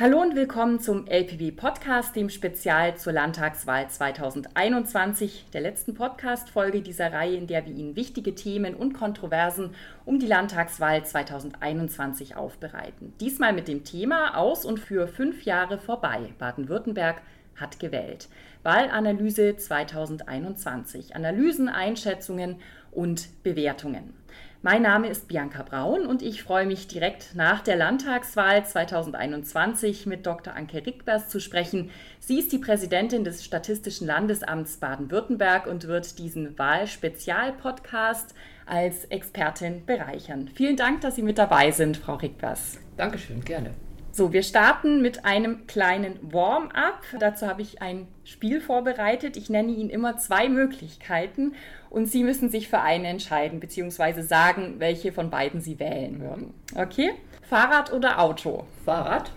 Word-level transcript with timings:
Hallo 0.00 0.22
und 0.22 0.34
willkommen 0.34 0.80
zum 0.80 1.06
LPW 1.06 1.50
Podcast, 1.50 2.16
dem 2.16 2.30
Spezial 2.30 2.96
zur 2.96 3.12
Landtagswahl 3.12 3.86
2021, 3.90 5.44
der 5.52 5.60
letzten 5.60 5.92
Podcast-Folge 5.92 6.80
dieser 6.80 7.12
Reihe, 7.12 7.36
in 7.36 7.46
der 7.46 7.66
wir 7.66 7.74
Ihnen 7.74 7.96
wichtige 7.96 8.34
Themen 8.34 8.74
und 8.74 8.94
Kontroversen 8.94 9.74
um 10.06 10.18
die 10.18 10.26
Landtagswahl 10.26 11.04
2021 11.04 12.34
aufbereiten. 12.34 13.12
Diesmal 13.20 13.52
mit 13.52 13.68
dem 13.68 13.84
Thema 13.84 14.38
Aus 14.38 14.64
und 14.64 14.80
für 14.80 15.06
fünf 15.06 15.42
Jahre 15.42 15.76
vorbei. 15.76 16.32
Baden-Württemberg 16.38 17.20
hat 17.56 17.78
gewählt. 17.78 18.30
Wahlanalyse 18.62 19.54
2021. 19.54 21.14
Analysen, 21.14 21.68
Einschätzungen 21.68 22.56
und 22.90 23.42
Bewertungen. 23.42 24.14
Mein 24.62 24.82
Name 24.82 25.08
ist 25.08 25.26
Bianca 25.26 25.62
Braun 25.62 26.04
und 26.04 26.20
ich 26.20 26.42
freue 26.42 26.66
mich 26.66 26.86
direkt 26.86 27.34
nach 27.34 27.62
der 27.62 27.76
Landtagswahl 27.76 28.62
2021 28.62 30.04
mit 30.04 30.26
Dr. 30.26 30.54
Anke 30.54 30.84
Rickbers 30.84 31.30
zu 31.30 31.40
sprechen. 31.40 31.90
Sie 32.18 32.38
ist 32.38 32.52
die 32.52 32.58
Präsidentin 32.58 33.24
des 33.24 33.42
Statistischen 33.42 34.06
Landesamts 34.06 34.76
Baden-Württemberg 34.76 35.66
und 35.66 35.86
wird 35.86 36.18
diesen 36.18 36.58
Wahlspezialpodcast 36.58 38.34
als 38.66 39.06
Expertin 39.06 39.86
bereichern. 39.86 40.50
Vielen 40.54 40.76
Dank, 40.76 41.00
dass 41.00 41.16
Sie 41.16 41.22
mit 41.22 41.38
dabei 41.38 41.70
sind, 41.70 41.96
Frau 41.96 42.16
Rickbers. 42.16 42.78
Dankeschön, 42.98 43.42
gerne. 43.42 43.70
So, 44.12 44.32
wir 44.32 44.42
starten 44.42 45.02
mit 45.02 45.24
einem 45.24 45.68
kleinen 45.68 46.18
Warm-up. 46.32 47.02
Dazu 47.20 47.46
habe 47.46 47.62
ich 47.62 47.80
ein 47.80 48.08
Spiel 48.24 48.60
vorbereitet. 48.60 49.36
Ich 49.36 49.50
nenne 49.50 49.70
Ihnen 49.70 49.88
immer 49.88 50.16
zwei 50.16 50.48
Möglichkeiten 50.48 51.54
und 51.90 52.06
Sie 52.06 52.24
müssen 52.24 52.50
sich 52.50 52.68
für 52.68 52.80
eine 52.80 53.06
entscheiden, 53.06 53.60
beziehungsweise 53.60 54.24
sagen, 54.24 54.74
welche 54.78 55.12
von 55.12 55.30
beiden 55.30 55.60
Sie 55.60 55.78
wählen 55.78 56.20
würden. 56.20 56.54
Okay? 56.74 57.12
Fahrrad 57.48 57.92
oder 57.92 58.18
Auto? 58.18 58.66
Fahrrad. 58.84 59.30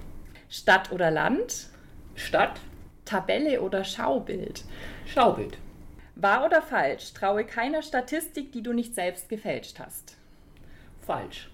Stadt 0.49 0.91
oder 0.91 1.11
Land? 1.11 1.67
Stadt. 2.15 2.59
Tabelle 3.05 3.61
oder 3.61 3.83
Schaubild? 3.83 4.63
Schaubild. 5.05 5.57
Wahr 6.15 6.45
oder 6.45 6.61
falsch? 6.61 7.13
Traue 7.13 7.43
keiner 7.43 7.83
Statistik, 7.83 8.51
die 8.51 8.63
du 8.63 8.73
nicht 8.73 8.95
selbst 8.95 9.29
gefälscht 9.29 9.79
hast. 9.79 10.17
Falsch. 11.01 11.52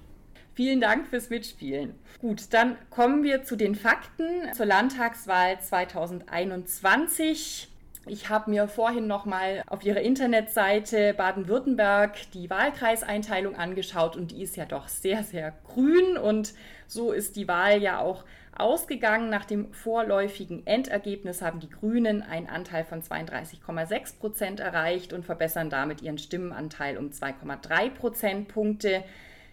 Vielen 0.60 0.82
Dank 0.82 1.08
fürs 1.08 1.30
Mitspielen. 1.30 1.96
Gut, 2.20 2.54
dann 2.54 2.76
kommen 2.90 3.24
wir 3.24 3.44
zu 3.44 3.56
den 3.56 3.76
Fakten 3.76 4.54
zur 4.54 4.66
Landtagswahl 4.66 5.58
2021. 5.58 7.70
Ich 8.08 8.28
habe 8.28 8.50
mir 8.50 8.68
vorhin 8.68 9.08
noch 9.08 9.24
mal 9.24 9.64
auf 9.68 9.86
Ihrer 9.86 10.02
Internetseite 10.02 11.14
Baden-Württemberg 11.14 12.30
die 12.34 12.50
Wahlkreiseinteilung 12.50 13.56
angeschaut 13.56 14.18
und 14.18 14.32
die 14.32 14.44
ist 14.44 14.58
ja 14.58 14.66
doch 14.66 14.90
sehr, 14.90 15.24
sehr 15.24 15.54
grün 15.66 16.18
und 16.18 16.54
so 16.88 17.14
ist 17.14 17.38
die 17.38 17.48
Wahl 17.48 17.82
ja 17.82 18.02
auch 18.02 18.26
ausgegangen. 18.54 19.30
Nach 19.30 19.46
dem 19.46 19.72
vorläufigen 19.72 20.68
Endergebnis 20.68 21.42
haben 21.42 21.62
die 21.62 21.70
Grünen 21.70 22.22
einen 22.22 22.48
Anteil 22.48 22.84
von 22.84 23.02
32,6 23.02 24.20
Prozent 24.20 24.60
erreicht 24.60 25.14
und 25.14 25.24
verbessern 25.24 25.70
damit 25.70 26.02
ihren 26.02 26.18
Stimmenanteil 26.18 26.98
um 26.98 27.12
2,3 27.12 27.92
Prozentpunkte. 27.92 29.06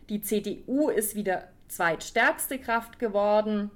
Die 0.09 0.21
CDU 0.21 0.89
ist 0.89 1.17
wieder 1.17 1.49
zweitstärkste 1.67 2.61
Kraft 2.61 3.01
geworden 3.01 3.73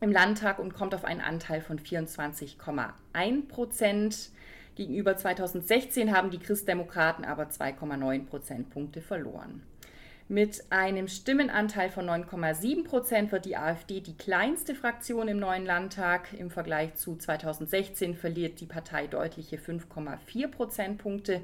im 0.00 0.12
Landtag 0.12 0.60
und 0.60 0.74
kommt 0.74 0.94
auf 0.94 1.04
einen 1.04 1.20
Anteil 1.20 1.60
von 1.60 1.78
24,1 1.78 3.48
Prozent. 3.48 4.30
Gegenüber 4.76 5.16
2016 5.16 6.14
haben 6.14 6.30
die 6.30 6.38
Christdemokraten 6.38 7.24
aber 7.24 7.44
2,9 7.44 8.26
Prozentpunkte 8.26 9.00
verloren. 9.00 9.62
Mit 10.28 10.64
einem 10.70 11.08
Stimmenanteil 11.08 11.90
von 11.90 12.06
9,7 12.06 12.84
Prozent 12.84 13.32
wird 13.32 13.44
die 13.44 13.56
AfD 13.56 14.00
die 14.00 14.16
kleinste 14.16 14.76
Fraktion 14.76 15.26
im 15.26 15.40
neuen 15.40 15.66
Landtag. 15.66 16.32
Im 16.32 16.50
Vergleich 16.50 16.94
zu 16.94 17.16
2016 17.16 18.14
verliert 18.14 18.60
die 18.60 18.66
Partei 18.66 19.08
deutliche 19.08 19.56
5,4 19.56 20.48
Prozentpunkte 20.48 21.42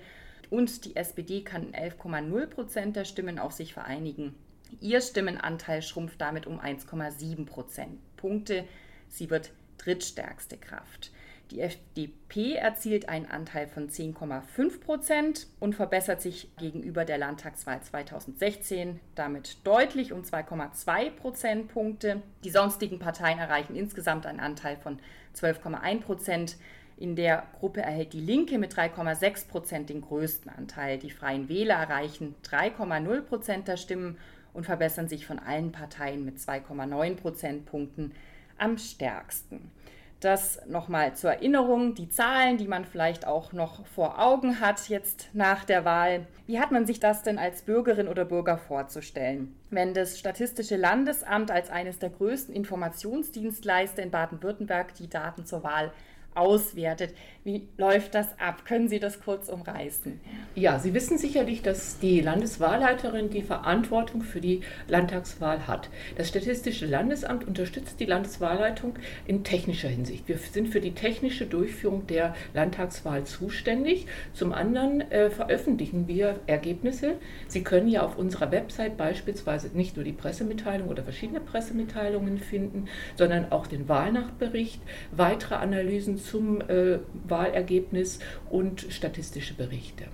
und 0.51 0.85
die 0.85 0.97
SPD 0.97 1.43
kann 1.43 1.73
11,0 1.73 2.47
Prozent 2.47 2.97
der 2.97 3.05
Stimmen 3.05 3.39
auf 3.39 3.53
sich 3.53 3.75
vereinigen. 3.75 4.35
Ihr 4.81 5.01
Stimmenanteil 5.01 5.83
schrumpft 5.83 6.21
damit 6.21 6.47
um 6.47 6.61
1,7 6.61 7.47
Prozentpunkte. 7.47 8.65
Sie 9.09 9.31
wird 9.31 9.51
drittstärkste 9.79 10.57
Kraft. 10.57 11.11
Die 11.51 11.61
FDP 11.63 12.55
erzielt 12.55 13.09
einen 13.09 13.25
Anteil 13.25 13.69
von 13.69 13.89
10,5 13.89 14.81
Prozent 14.81 15.47
und 15.61 15.75
verbessert 15.75 16.21
sich 16.21 16.55
gegenüber 16.59 17.07
der 17.07 17.17
Landtagswahl 17.17 17.81
2016 17.81 19.01
damit 19.15 19.57
deutlich 19.65 20.13
um 20.13 20.23
2,2 20.23 21.11
Prozentpunkte. 21.11 22.23
Die 22.45 22.51
sonstigen 22.51 22.99
Parteien 22.99 23.39
erreichen 23.39 23.77
insgesamt 23.77 24.27
einen 24.27 24.41
Anteil 24.41 24.77
von 24.77 24.99
12,1 25.35 26.01
Prozent. 26.03 26.57
In 26.99 27.15
der 27.15 27.45
Gruppe 27.61 27.81
erhält 27.81 28.13
die 28.13 28.21
Linke 28.21 28.59
mit 28.59 28.75
3,6 28.75 29.47
Prozent 29.47 29.89
den 29.89 30.01
größten 30.01 30.51
Anteil. 30.51 30.99
Die 30.99 31.11
Freien 31.11 31.49
Wähler 31.49 31.77
erreichen 31.77 32.35
3,0 32.45 33.21
Prozent 33.21 33.69
der 33.69 33.77
Stimmen 33.77 34.19
und 34.53 34.65
verbessern 34.65 35.07
sich 35.07 35.25
von 35.25 35.39
allen 35.39 35.71
Parteien 35.71 36.25
mit 36.25 36.39
2,9 36.39 37.15
Prozentpunkten 37.15 38.13
am 38.59 38.79
stärksten. 38.79 39.71
Das 40.19 40.67
nochmal 40.67 41.15
zur 41.15 41.31
Erinnerung, 41.31 41.95
die 41.95 42.09
Zahlen, 42.09 42.59
die 42.59 42.67
man 42.67 42.85
vielleicht 42.85 43.25
auch 43.25 43.53
noch 43.53 43.87
vor 43.87 44.19
Augen 44.19 44.59
hat 44.59 44.89
jetzt 44.89 45.29
nach 45.33 45.63
der 45.63 45.85
Wahl. 45.85 46.27
Wie 46.49 46.59
hat 46.59 46.73
man 46.73 46.85
sich 46.85 46.99
das 46.99 47.23
denn 47.23 47.39
als 47.39 47.63
Bürgerin 47.63 48.09
oder 48.09 48.25
Bürger 48.25 48.59
vorzustellen? 48.59 49.55
Wenn 49.71 49.95
das 49.95 50.19
Statistische 50.19 50.75
Landesamt 50.75 51.53
als 51.53 51.71
eines 51.71 52.01
der 52.01 52.11
größten 52.11 52.53
Informationsdienstleister 52.53 54.03
in 54.03 54.11
Baden-Württemberg 54.11 54.95
die 54.95 55.09
Daten 55.09 55.47
zur 55.47 55.63
Wahl 55.63 55.93
auswertet. 56.39 57.15
Wie 57.45 57.67
läuft 57.79 58.15
das 58.15 58.39
ab? 58.39 58.65
Können 58.67 58.89
Sie 58.89 59.01
das 59.01 59.21
kurz 59.21 59.49
umreißen? 59.49 60.21
Ja, 60.55 60.79
Sie 60.79 60.93
wissen 60.93 61.19
sicherlich, 61.19 61.63
dass 61.63 61.99
die 61.99 62.21
Landeswahlleiterin 62.21 63.31
die 63.31 63.43
Verantwortung 63.43 64.23
für 64.23 64.41
die 64.41 64.61
Landtagswahl 64.87 65.67
hat. 65.67 65.89
Das 66.17 66.29
Statistische 66.29 66.87
Landesamt 66.87 67.47
unterstützt 67.47 68.01
die 68.01 68.05
Landeswahlleitung 68.05 68.95
in 69.27 69.45
technischer 69.45 69.89
Hinsicht. 69.89 70.29
Wir 70.29 70.37
sind 70.37 70.69
für 70.69 70.81
die 70.81 70.93
technische 70.93 71.47
Durchführung 71.47 72.07
der 72.07 72.35
Landtagswahl 72.55 73.25
zuständig. 73.25 74.07
Zum 74.35 74.53
anderen 74.53 75.11
äh, 75.11 75.31
veröffentlichen 75.31 76.07
wir 76.07 76.41
Ergebnisse. 76.47 77.15
Sie 77.47 77.63
können 77.63 77.89
ja 77.89 78.03
auf 78.03 78.19
unserer 78.19 78.53
Website 78.53 78.97
beispielsweise 78.97 79.71
nicht 79.75 79.97
nur 79.97 80.05
die 80.05 80.13
Pressemitteilung 80.13 80.89
oder 80.89 81.03
verschiedene 81.03 81.41
Pressemitteilungen 81.41 82.39
finden, 82.39 82.89
sondern 83.17 83.51
auch 83.53 83.67
den 83.67 83.89
Wahlnachtbericht, 83.89 84.83
weitere 85.13 85.55
Analysen 85.55 86.19
zum 86.29 86.61
äh, 86.61 86.99
Wahlergebnis 87.27 88.19
und 88.51 88.87
statistische 88.91 89.55
Berichte. 89.55 90.05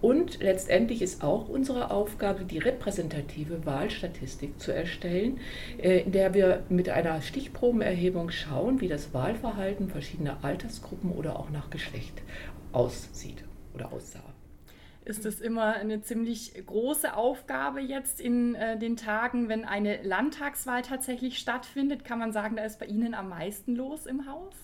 Und 0.00 0.42
letztendlich 0.42 1.00
ist 1.02 1.24
auch 1.24 1.48
unsere 1.48 1.90
Aufgabe, 1.90 2.44
die 2.44 2.58
repräsentative 2.58 3.64
Wahlstatistik 3.64 4.60
zu 4.60 4.72
erstellen, 4.72 5.40
äh, 5.78 6.00
in 6.00 6.12
der 6.12 6.34
wir 6.34 6.62
mit 6.68 6.88
einer 6.88 7.22
Stichprobenerhebung 7.22 8.30
schauen, 8.30 8.80
wie 8.80 8.88
das 8.88 9.14
Wahlverhalten 9.14 9.88
verschiedener 9.88 10.38
Altersgruppen 10.42 11.10
oder 11.10 11.38
auch 11.38 11.50
nach 11.50 11.70
Geschlecht 11.70 12.22
aussieht 12.72 13.44
oder 13.74 13.92
aussah 13.92 14.34
ist 15.04 15.26
es 15.26 15.40
immer 15.40 15.74
eine 15.74 16.00
ziemlich 16.00 16.54
große 16.64 17.14
Aufgabe 17.14 17.80
jetzt 17.80 18.20
in 18.20 18.54
äh, 18.54 18.78
den 18.78 18.96
Tagen, 18.96 19.48
wenn 19.48 19.64
eine 19.64 20.02
Landtagswahl 20.02 20.82
tatsächlich 20.82 21.38
stattfindet. 21.38 22.04
Kann 22.04 22.18
man 22.18 22.32
sagen, 22.32 22.56
da 22.56 22.64
ist 22.64 22.78
bei 22.78 22.86
Ihnen 22.86 23.14
am 23.14 23.28
meisten 23.28 23.76
los 23.76 24.06
im 24.06 24.26
Haus? 24.26 24.54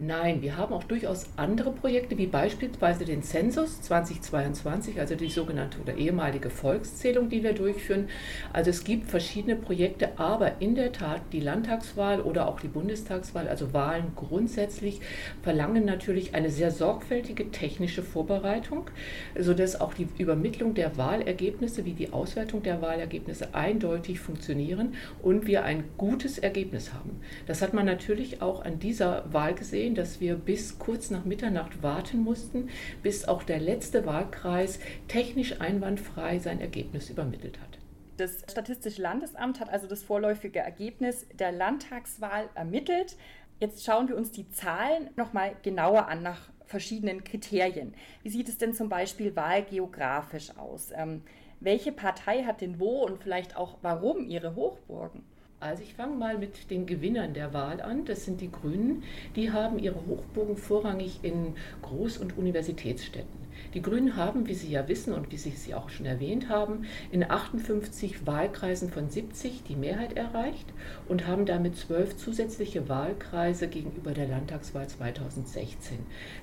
Nein, 0.00 0.42
wir 0.42 0.56
haben 0.56 0.72
auch 0.72 0.84
durchaus 0.84 1.26
andere 1.34 1.72
Projekte, 1.72 2.16
wie 2.18 2.28
beispielsweise 2.28 3.04
den 3.04 3.24
Zensus 3.24 3.82
2022, 3.82 5.00
also 5.00 5.16
die 5.16 5.28
sogenannte 5.28 5.80
oder 5.80 5.96
ehemalige 5.96 6.50
Volkszählung, 6.50 7.28
die 7.28 7.42
wir 7.42 7.52
durchführen. 7.52 8.08
Also 8.52 8.70
es 8.70 8.84
gibt 8.84 9.10
verschiedene 9.10 9.56
Projekte, 9.56 10.10
aber 10.16 10.60
in 10.60 10.76
der 10.76 10.92
Tat 10.92 11.22
die 11.32 11.40
Landtagswahl 11.40 12.20
oder 12.20 12.46
auch 12.46 12.60
die 12.60 12.68
Bundestagswahl, 12.68 13.48
also 13.48 13.72
Wahlen 13.72 14.12
grundsätzlich, 14.14 15.00
verlangen 15.42 15.84
natürlich 15.84 16.32
eine 16.32 16.50
sehr 16.50 16.70
sorgfältige 16.70 17.50
technische 17.50 18.04
Vorbereitung, 18.04 18.90
sodass 19.36 19.80
auch 19.80 19.94
die 19.94 20.06
Übermittlung 20.18 20.74
der 20.74 20.96
Wahlergebnisse 20.96 21.84
wie 21.84 21.94
die 21.94 22.12
Auswertung 22.12 22.62
der 22.62 22.80
Wahlergebnisse 22.80 23.52
eindeutig 23.52 24.20
funktionieren 24.20 24.94
und 25.22 25.48
wir 25.48 25.64
ein 25.64 25.82
gutes 25.96 26.38
Ergebnis 26.38 26.92
haben. 26.94 27.18
Das 27.46 27.62
hat 27.62 27.74
man 27.74 27.84
natürlich 27.84 28.42
auch 28.42 28.64
an 28.64 28.78
dieser 28.78 29.24
Wahl 29.32 29.54
gesehen 29.54 29.87
sehen, 29.88 29.94
dass 29.94 30.20
wir 30.20 30.34
bis 30.36 30.78
kurz 30.78 31.10
nach 31.10 31.24
Mitternacht 31.24 31.82
warten 31.82 32.18
mussten, 32.18 32.68
bis 33.02 33.26
auch 33.26 33.42
der 33.42 33.58
letzte 33.58 34.04
Wahlkreis 34.04 34.80
technisch 35.08 35.60
einwandfrei 35.60 36.38
sein 36.38 36.60
Ergebnis 36.60 37.08
übermittelt 37.08 37.58
hat. 37.60 37.78
Das 38.18 38.42
Statistische 38.50 39.00
Landesamt 39.00 39.60
hat 39.60 39.70
also 39.70 39.86
das 39.86 40.02
vorläufige 40.02 40.58
Ergebnis 40.58 41.26
der 41.32 41.52
Landtagswahl 41.52 42.50
ermittelt. 42.54 43.16
Jetzt 43.60 43.84
schauen 43.84 44.08
wir 44.08 44.16
uns 44.16 44.30
die 44.30 44.50
Zahlen 44.50 45.10
nochmal 45.16 45.56
genauer 45.62 46.08
an 46.08 46.22
nach 46.22 46.50
verschiedenen 46.66 47.24
Kriterien. 47.24 47.94
Wie 48.22 48.28
sieht 48.28 48.48
es 48.48 48.58
denn 48.58 48.74
zum 48.74 48.88
Beispiel 48.88 49.34
wahlgeografisch 49.36 50.56
aus? 50.58 50.90
Ähm, 50.94 51.22
welche 51.60 51.92
Partei 51.92 52.44
hat 52.44 52.60
denn 52.60 52.78
wo 52.78 53.04
und 53.04 53.22
vielleicht 53.22 53.56
auch 53.56 53.78
warum 53.82 54.26
ihre 54.26 54.54
Hochburgen? 54.54 55.24
Also 55.60 55.82
ich 55.82 55.94
fange 55.94 56.14
mal 56.14 56.38
mit 56.38 56.70
den 56.70 56.86
Gewinnern 56.86 57.34
der 57.34 57.52
Wahl 57.52 57.80
an. 57.80 58.04
Das 58.04 58.24
sind 58.24 58.40
die 58.40 58.50
Grünen. 58.50 59.02
Die 59.34 59.50
haben 59.50 59.80
ihre 59.80 60.06
Hochburgen 60.06 60.56
vorrangig 60.56 61.18
in 61.22 61.56
Groß- 61.82 62.20
und 62.20 62.38
Universitätsstädten. 62.38 63.48
Die 63.74 63.82
Grünen 63.82 64.14
haben, 64.14 64.46
wie 64.46 64.54
Sie 64.54 64.70
ja 64.70 64.86
wissen 64.86 65.12
und 65.12 65.32
wie 65.32 65.36
Sie 65.36 65.52
es 65.52 65.72
auch 65.74 65.88
schon 65.88 66.06
erwähnt 66.06 66.48
haben, 66.48 66.86
in 67.10 67.28
58 67.28 68.24
Wahlkreisen 68.24 68.88
von 68.88 69.10
70 69.10 69.64
die 69.64 69.74
Mehrheit 69.74 70.16
erreicht 70.16 70.72
und 71.08 71.26
haben 71.26 71.44
damit 71.44 71.76
zwölf 71.76 72.16
zusätzliche 72.16 72.88
Wahlkreise 72.88 73.66
gegenüber 73.66 74.12
der 74.12 74.28
Landtagswahl 74.28 74.86
2016 74.86 75.98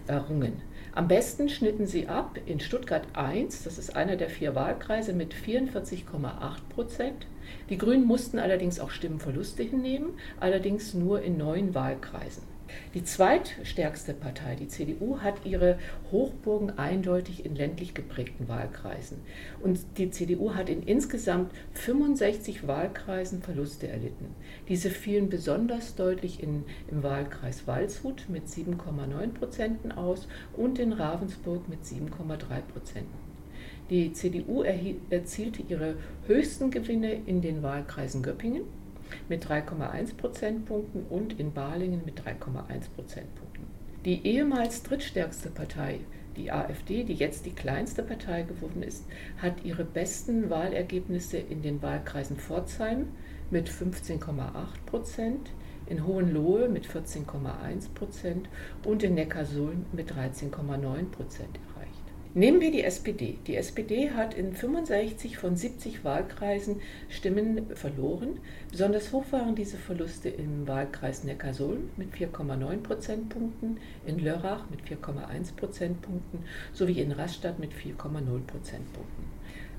errungen. 0.07 0.61
Am 0.95 1.09
besten 1.09 1.49
schnitten 1.49 1.87
sie 1.87 2.07
ab 2.07 2.39
in 2.45 2.61
Stuttgart 2.61 3.03
1, 3.11 3.63
das 3.63 3.77
ist 3.77 3.97
einer 3.97 4.15
der 4.15 4.29
vier 4.29 4.55
Wahlkreise 4.55 5.11
mit 5.11 5.33
44,8 5.33 6.05
Prozent. 6.69 7.27
Die 7.69 7.77
Grünen 7.77 8.05
mussten 8.05 8.39
allerdings 8.39 8.79
auch 8.79 8.91
Stimmenverluste 8.91 9.61
hinnehmen, 9.61 10.11
allerdings 10.39 10.93
nur 10.93 11.21
in 11.21 11.37
neun 11.37 11.75
Wahlkreisen. 11.75 12.54
Die 12.93 13.03
zweitstärkste 13.03 14.13
Partei, 14.13 14.55
die 14.55 14.67
CDU, 14.67 15.19
hat 15.19 15.45
ihre 15.45 15.77
Hochburgen 16.11 16.77
eindeutig 16.77 17.45
in 17.45 17.55
ländlich 17.55 17.93
geprägten 17.93 18.47
Wahlkreisen. 18.47 19.19
Und 19.61 19.79
die 19.97 20.11
CDU 20.11 20.53
hat 20.53 20.69
in 20.69 20.83
insgesamt 20.83 21.51
65 21.73 22.67
Wahlkreisen 22.67 23.41
Verluste 23.41 23.87
erlitten. 23.87 24.33
Diese 24.69 24.89
fielen 24.89 25.29
besonders 25.29 25.95
deutlich 25.95 26.41
in, 26.41 26.63
im 26.89 27.03
Wahlkreis 27.03 27.67
Waldshut 27.67 28.25
mit 28.29 28.47
7,9 28.47 29.33
Prozenten 29.33 29.91
aus 29.91 30.27
und 30.55 30.79
in 30.79 30.93
Ravensburg 30.93 31.67
mit 31.69 31.83
7,3 31.83 32.61
Prozenten. 32.73 33.25
Die 33.89 34.13
CDU 34.13 34.63
erzielte 34.63 35.61
ihre 35.67 35.95
höchsten 36.25 36.71
Gewinne 36.71 37.13
in 37.25 37.41
den 37.41 37.61
Wahlkreisen 37.61 38.23
Göppingen 38.23 38.63
mit 39.29 39.45
3,1 39.45 40.15
Prozentpunkten 40.15 41.05
und 41.09 41.39
in 41.39 41.53
Balingen 41.53 42.03
mit 42.05 42.21
3,1 42.21 42.89
Prozentpunkten. 42.95 43.65
Die 44.05 44.25
ehemals 44.25 44.83
drittstärkste 44.83 45.49
Partei, 45.49 45.99
die 46.37 46.51
AfD, 46.51 47.03
die 47.03 47.13
jetzt 47.13 47.45
die 47.45 47.53
kleinste 47.53 48.03
Partei 48.03 48.43
geworden 48.43 48.83
ist, 48.83 49.05
hat 49.41 49.63
ihre 49.63 49.83
besten 49.83 50.49
Wahlergebnisse 50.49 51.37
in 51.37 51.61
den 51.61 51.81
Wahlkreisen 51.81 52.37
Pforzheim 52.37 53.07
mit 53.49 53.69
15,8 53.69 54.19
Prozent, 54.85 55.49
in 55.87 56.05
Hohenlohe 56.05 56.67
mit 56.67 56.87
14,1 56.87 57.93
Prozent 57.93 58.49
und 58.85 59.03
in 59.03 59.13
Neckarsulm 59.13 59.85
mit 59.91 60.11
13,9 60.11 61.05
Prozent 61.09 61.59
Nehmen 62.37 62.59
wir 62.59 62.69
die 62.69 62.83
SPD. 62.83 63.37
Die 63.47 63.55
SPD 63.55 64.11
hat 64.11 64.33
in 64.33 64.51
65 64.51 65.37
von 65.37 65.55
70 65.55 66.03
Wahlkreisen 66.03 66.81
Stimmen 67.07 67.73
verloren. 67.77 68.41
Besonders 68.69 69.13
hoch 69.13 69.23
waren 69.31 69.55
diese 69.55 69.77
Verluste 69.77 70.27
im 70.27 70.67
Wahlkreis 70.67 71.23
Neckarsulm 71.23 71.91
mit 71.95 72.13
4,9 72.13 72.81
Prozentpunkten, 72.81 73.77
in 74.05 74.19
Lörrach 74.19 74.69
mit 74.69 74.81
4,1 74.81 75.55
Prozentpunkten 75.55 76.39
sowie 76.73 76.99
in 76.99 77.13
Rastatt 77.13 77.57
mit 77.57 77.71
4,0 77.71 77.95
Prozentpunkten. 78.45 79.23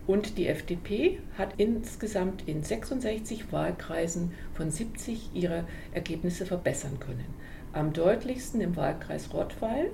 Und 0.07 0.39
die 0.39 0.47
FDP 0.47 1.19
hat 1.37 1.53
insgesamt 1.59 2.49
in 2.49 2.63
66 2.63 3.53
Wahlkreisen 3.53 4.33
von 4.55 4.71
70 4.71 5.29
ihre 5.35 5.65
Ergebnisse 5.93 6.47
verbessern 6.47 7.01
können. 7.01 7.27
Am 7.75 7.93
deutlichsten 7.93 8.63
im 8.63 8.77
Wahlkreis 8.77 9.35
Rottweil 9.35 9.91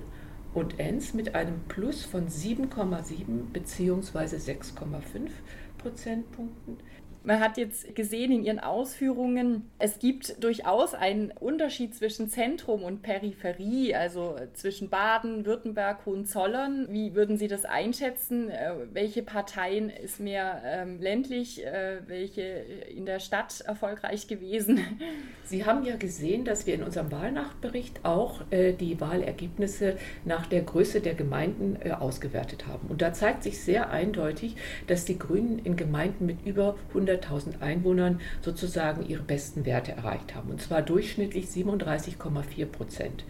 und 0.54 0.78
Enns 0.78 1.14
mit 1.14 1.34
einem 1.34 1.60
Plus 1.68 2.04
von 2.04 2.28
7,7 2.28 3.52
bzw. 3.52 4.36
6,5 4.36 5.30
Prozentpunkten 5.78 6.78
man 7.24 7.40
hat 7.40 7.56
jetzt 7.56 7.94
gesehen 7.94 8.32
in 8.32 8.44
Ihren 8.44 8.58
Ausführungen, 8.58 9.70
es 9.78 9.98
gibt 9.98 10.42
durchaus 10.42 10.94
einen 10.94 11.30
Unterschied 11.30 11.94
zwischen 11.94 12.28
Zentrum 12.28 12.82
und 12.82 13.02
Peripherie, 13.02 13.94
also 13.94 14.36
zwischen 14.54 14.90
Baden, 14.90 15.46
Württemberg, 15.46 16.04
Hohenzollern. 16.06 16.88
Wie 16.90 17.14
würden 17.14 17.36
Sie 17.36 17.48
das 17.48 17.64
einschätzen? 17.64 18.50
Äh, 18.50 18.72
welche 18.92 19.22
Parteien 19.22 19.90
ist 19.90 20.20
mehr 20.20 20.62
ähm, 20.64 21.00
ländlich, 21.00 21.64
äh, 21.64 22.00
welche 22.06 22.42
in 22.42 23.06
der 23.06 23.20
Stadt 23.20 23.60
erfolgreich 23.60 24.26
gewesen? 24.26 24.80
Sie 25.44 25.64
haben 25.64 25.84
ja 25.84 25.96
gesehen, 25.96 26.44
dass 26.44 26.66
wir 26.66 26.74
in 26.74 26.82
unserem 26.82 27.12
Wahlnachtbericht 27.12 28.04
auch 28.04 28.40
äh, 28.50 28.72
die 28.72 29.00
Wahlergebnisse 29.00 29.96
nach 30.24 30.46
der 30.46 30.62
Größe 30.62 31.00
der 31.00 31.14
Gemeinden 31.14 31.76
äh, 31.82 31.92
ausgewertet 31.92 32.66
haben. 32.66 32.88
Und 32.88 33.02
da 33.02 33.12
zeigt 33.12 33.42
sich 33.42 33.60
sehr 33.60 33.90
eindeutig, 33.90 34.56
dass 34.86 35.04
die 35.04 35.18
Grünen 35.18 35.58
in 35.58 35.76
Gemeinden 35.76 36.26
mit 36.26 36.44
über 36.46 36.76
100 36.88 37.11
100.000 37.12 37.60
Einwohnern 37.60 38.20
sozusagen 38.40 39.06
ihre 39.06 39.22
besten 39.22 39.66
Werte 39.66 39.92
erreicht 39.92 40.34
haben. 40.34 40.50
Und 40.50 40.62
zwar 40.62 40.82
durchschnittlich 40.82 41.46
37,4 41.46 42.66
Prozent. 42.66 43.24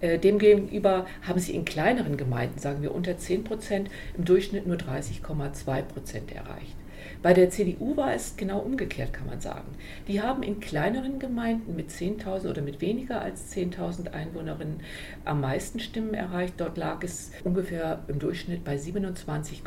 Äh, 0.00 0.18
demgegenüber 0.18 1.06
haben 1.26 1.40
sie 1.40 1.54
in 1.54 1.64
kleineren 1.64 2.16
Gemeinden, 2.16 2.58
sagen 2.58 2.82
wir 2.82 2.94
unter 2.94 3.18
10 3.18 3.44
Prozent, 3.44 3.90
im 4.16 4.24
Durchschnitt 4.24 4.66
nur 4.66 4.76
30,2 4.76 5.82
Prozent 5.82 6.32
erreicht. 6.32 6.76
Bei 7.22 7.34
der 7.34 7.50
CDU 7.50 7.96
war 7.96 8.14
es 8.14 8.36
genau 8.36 8.60
umgekehrt, 8.60 9.12
kann 9.12 9.26
man 9.26 9.40
sagen. 9.40 9.74
Die 10.06 10.22
haben 10.22 10.42
in 10.42 10.60
kleineren 10.60 11.18
Gemeinden 11.18 11.74
mit 11.74 11.90
10.000 11.90 12.48
oder 12.48 12.62
mit 12.62 12.80
weniger 12.80 13.20
als 13.20 13.52
10.000 13.54 14.12
Einwohnerinnen 14.12 14.80
am 15.24 15.40
meisten 15.40 15.80
Stimmen 15.80 16.14
erreicht. 16.14 16.54
Dort 16.58 16.76
lag 16.76 17.02
es 17.02 17.32
ungefähr 17.42 18.04
im 18.08 18.18
Durchschnitt 18.18 18.64
bei 18.64 18.76
27,3 18.76 19.64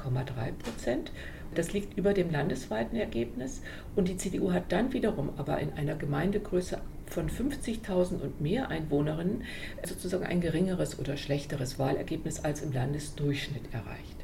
Prozent. 0.60 1.12
Das 1.56 1.74
liegt 1.74 1.98
über 1.98 2.14
dem 2.14 2.32
landesweiten 2.32 2.98
Ergebnis. 2.98 3.62
Und 3.96 4.08
die 4.08 4.18
CDU 4.18 4.52
hat 4.52 4.72
dann 4.72 4.94
wiederum 4.94 5.32
aber 5.38 5.60
in 5.60 5.74
einer 5.74 5.96
Gemeindegröße 5.96 6.80
von 7.08 7.30
50.000 7.30 8.22
und 8.22 8.40
mehr 8.40 8.70
Einwohnerinnen 8.70 9.44
sozusagen 9.84 10.26
ein 10.26 10.40
geringeres 10.42 10.98
oder 10.98 11.18
schlechteres 11.18 11.78
Wahlergebnis 11.78 12.40
als 12.40 12.62
im 12.62 12.72
Landesdurchschnitt 12.72 13.74
erreicht. 13.74 14.22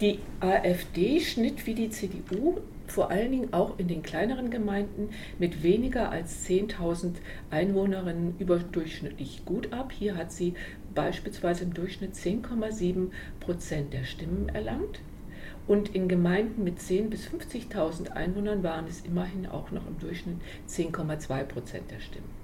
Die 0.00 0.18
AfD 0.40 1.20
schnitt 1.20 1.66
wie 1.66 1.74
die 1.74 1.90
CDU 1.90 2.58
vor 2.86 3.10
allen 3.10 3.30
Dingen 3.30 3.52
auch 3.52 3.78
in 3.78 3.88
den 3.88 4.02
kleineren 4.02 4.50
Gemeinden 4.50 5.10
mit 5.38 5.62
weniger 5.62 6.10
als 6.10 6.46
10.000 6.46 7.14
Einwohnerinnen 7.50 8.34
überdurchschnittlich 8.38 9.44
gut 9.44 9.72
ab. 9.72 9.92
Hier 9.92 10.16
hat 10.16 10.32
sie 10.32 10.54
beispielsweise 10.94 11.64
im 11.64 11.74
Durchschnitt 11.74 12.14
10,7 12.14 13.10
Prozent 13.40 13.92
der 13.94 14.04
Stimmen 14.04 14.48
erlangt. 14.48 15.00
Und 15.66 15.94
in 15.94 16.08
Gemeinden 16.08 16.64
mit 16.64 16.78
10.000 16.78 17.08
bis 17.08 17.28
50.000 17.28 18.10
Einwohnern 18.10 18.62
waren 18.62 18.86
es 18.88 19.00
immerhin 19.02 19.46
auch 19.46 19.70
noch 19.70 19.86
im 19.86 19.98
Durchschnitt 19.98 20.36
10,2 20.68 21.44
Prozent 21.44 21.90
der 21.90 22.00
Stimmen. 22.00 22.42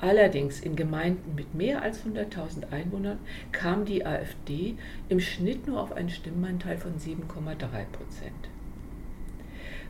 Allerdings 0.00 0.60
in 0.60 0.76
Gemeinden 0.76 1.34
mit 1.34 1.54
mehr 1.54 1.82
als 1.82 2.04
100.000 2.04 2.72
Einwohnern 2.72 3.18
kam 3.52 3.84
die 3.84 4.04
AfD 4.04 4.76
im 5.08 5.20
Schnitt 5.20 5.66
nur 5.66 5.80
auf 5.80 5.92
einen 5.92 6.10
Stimmenanteil 6.10 6.78
von 6.78 6.94
7,3 6.98 7.56
Prozent. 7.92 8.48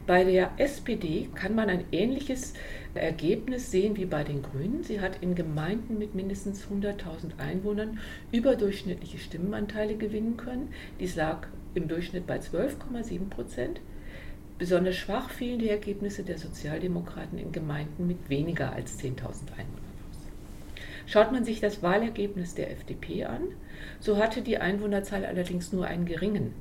Bei 0.06 0.22
der 0.22 0.50
SPD 0.58 1.30
kann 1.34 1.54
man 1.54 1.70
ein 1.70 1.84
ähnliches 1.90 2.52
Ergebnis 2.94 3.70
sehen 3.70 3.96
wie 3.96 4.04
bei 4.04 4.22
den 4.22 4.42
Grünen. 4.42 4.82
Sie 4.82 5.00
hat 5.00 5.22
in 5.22 5.34
Gemeinden 5.34 5.98
mit 5.98 6.14
mindestens 6.14 6.66
100.000 6.66 7.38
Einwohnern 7.38 7.98
überdurchschnittliche 8.30 9.18
Stimmenanteile 9.18 9.96
gewinnen 9.96 10.36
können. 10.36 10.74
Dies 11.00 11.16
lag 11.16 11.46
im 11.74 11.88
Durchschnitt 11.88 12.26
bei 12.26 12.38
12,7 12.38 13.28
Prozent. 13.28 13.80
Besonders 14.58 14.96
schwach 14.96 15.30
fielen 15.30 15.58
die 15.58 15.68
Ergebnisse 15.68 16.22
der 16.22 16.38
Sozialdemokraten 16.38 17.38
in 17.38 17.52
Gemeinden 17.52 18.06
mit 18.06 18.28
weniger 18.28 18.72
als 18.72 18.98
10.000 19.00 19.50
Einwohnern. 19.52 19.94
Schaut 21.06 21.32
man 21.32 21.44
sich 21.44 21.60
das 21.60 21.82
Wahlergebnis 21.82 22.54
der 22.54 22.70
FDP 22.70 23.24
an, 23.24 23.42
so 24.00 24.16
hatte 24.16 24.42
die 24.42 24.58
Einwohnerzahl 24.58 25.24
allerdings 25.26 25.72
nur 25.72 25.86
einen 25.86 26.06
geringen 26.06 26.54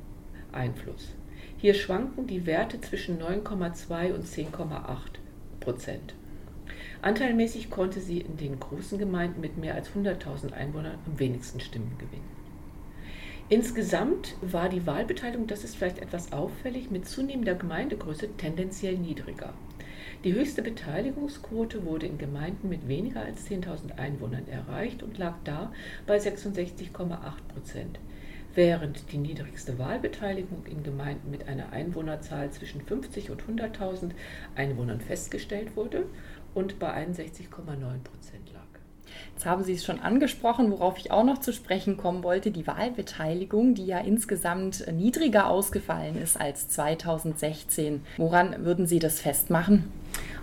Einfluss. 0.52 1.16
Hier 1.58 1.74
schwanken 1.74 2.28
die 2.28 2.46
Werte 2.46 2.82
zwischen 2.82 3.22
9,2 3.22 4.14
und 4.14 4.26
10,8 4.26 4.98
Prozent. 5.62 6.14
Anteilmäßig 7.02 7.70
konnte 7.70 8.02
sie 8.02 8.20
in 8.20 8.38
den 8.38 8.60
großen 8.60 8.98
Gemeinden 8.98 9.40
mit 9.40 9.58
mehr 9.58 9.76
als 9.76 9.90
100.000 9.92 10.52
Einwohnern 10.54 10.98
am 11.06 11.20
wenigsten 11.20 11.60
Stimmen 11.60 11.98
gewinnen. 11.98 12.43
Insgesamt 13.54 14.36
war 14.42 14.68
die 14.68 14.88
Wahlbeteiligung, 14.88 15.46
das 15.46 15.64
ist 15.64 15.76
vielleicht 15.76 16.00
etwas 16.00 16.32
auffällig, 16.34 16.90
mit 16.90 17.08
zunehmender 17.08 17.54
Gemeindegröße 17.54 18.36
tendenziell 18.36 18.98
niedriger. 18.98 19.54
Die 20.24 20.34
höchste 20.34 20.64
Beteiligungsquote 20.64 21.86
wurde 21.86 22.08
in 22.08 22.18
Gemeinden 22.18 22.68
mit 22.68 22.88
weniger 22.88 23.22
als 23.22 23.48
10.000 23.48 24.00
Einwohnern 24.00 24.48
erreicht 24.48 25.04
und 25.04 25.20
lag 25.20 25.36
da 25.44 25.72
bei 26.08 26.18
66,8 26.18 26.94
Prozent 27.54 28.00
während 28.56 29.12
die 29.12 29.18
niedrigste 29.20 29.78
Wahlbeteiligung 29.78 30.66
in 30.66 30.82
Gemeinden 30.82 31.30
mit 31.30 31.48
einer 31.48 31.72
Einwohnerzahl 31.72 32.50
zwischen 32.52 32.82
50 32.82 33.30
und 33.30 33.44
100.000 33.44 34.12
Einwohnern 34.56 35.00
festgestellt 35.00 35.76
wurde 35.76 36.06
und 36.56 36.80
bei 36.80 36.92
61,9 36.92 37.50
Prozent. 38.04 38.43
Jetzt 39.34 39.46
haben 39.46 39.64
Sie 39.64 39.74
es 39.74 39.84
schon 39.84 40.00
angesprochen, 40.00 40.72
worauf 40.72 40.98
ich 40.98 41.12
auch 41.12 41.24
noch 41.24 41.40
zu 41.40 41.54
sprechen 41.54 41.98
kommen 41.98 42.24
wollte, 42.24 42.52
die 42.52 42.68
Wahlbeteiligung, 42.68 43.76
die 43.76 43.86
ja 43.86 44.00
insgesamt 44.00 44.86
niedriger 44.92 45.50
ausgefallen 45.50 46.22
ist 46.22 46.40
als 46.40 46.70
2016. 46.70 48.02
Woran 48.18 48.66
würden 48.66 48.88
Sie 48.88 49.00
das 49.00 49.20
festmachen? 49.20 49.92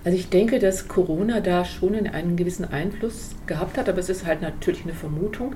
Also 0.02 0.16
ich 0.16 0.30
denke, 0.30 0.58
dass 0.58 0.88
Corona 0.88 1.40
da 1.40 1.64
schon 1.64 1.94
einen 1.94 2.36
gewissen 2.36 2.64
Einfluss 2.64 3.34
gehabt 3.46 3.76
hat, 3.76 3.88
aber 3.88 3.98
es 3.98 4.08
ist 4.08 4.24
halt 4.24 4.40
natürlich 4.40 4.84
eine 4.84 4.94
Vermutung. 4.94 5.54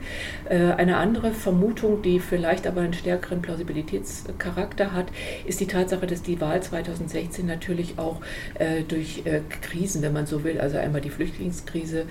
Äh, 0.49 0.73
eine 0.73 0.99
andere 0.99 1.31
Vermutung, 1.31 2.03
die 2.03 2.21
vielleicht 2.21 2.67
aber 2.67 2.83
einen 2.83 2.93
stärkeren 2.93 3.41
Plausibilitätscharakter 3.41 4.93
hat, 4.93 5.07
ist 5.47 5.61
die 5.61 5.67
Tatsache, 5.67 6.07
dass 6.07 6.23
die 6.23 6.41
Wahl 6.43 6.63
2016 6.63 7.47
natürlich 7.47 7.99
auch 7.99 8.21
äh, 8.59 8.83
durch 8.83 9.23
äh, 9.25 9.41
Krisen, 9.63 10.03
wenn 10.03 10.13
man 10.13 10.27
so 10.27 10.45
will, 10.45 10.61
also 10.61 10.77
einmal 10.77 11.01
die 11.01 11.11
Flüchtlingskrise 11.11 12.07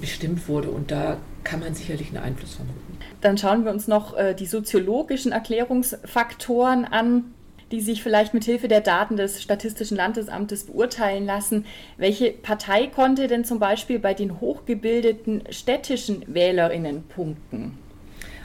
bestimmt 0.00 0.48
wurde 0.48 0.70
und 0.70 0.90
da 0.90 1.18
kann 1.44 1.60
man 1.60 1.74
sicherlich 1.74 2.08
einen 2.08 2.18
Einfluss 2.18 2.54
vermuten. 2.54 2.98
Dann 3.20 3.36
schauen 3.36 3.64
wir 3.64 3.72
uns 3.72 3.88
noch 3.88 4.14
die 4.34 4.46
soziologischen 4.46 5.32
Erklärungsfaktoren 5.32 6.84
an 6.84 7.24
die 7.70 7.80
sich 7.80 8.02
vielleicht 8.02 8.34
mit 8.34 8.44
Hilfe 8.44 8.68
der 8.68 8.80
Daten 8.80 9.16
des 9.16 9.42
Statistischen 9.42 9.96
Landesamtes 9.96 10.64
beurteilen 10.64 11.26
lassen. 11.26 11.66
Welche 11.96 12.30
Partei 12.30 12.86
konnte 12.86 13.28
denn 13.28 13.44
zum 13.44 13.58
Beispiel 13.58 13.98
bei 13.98 14.14
den 14.14 14.40
hochgebildeten 14.40 15.44
städtischen 15.50 16.24
Wählerinnen 16.26 17.04
punkten? 17.04 17.78